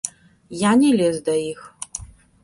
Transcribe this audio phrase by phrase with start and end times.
[0.61, 1.59] Я не лез да іх.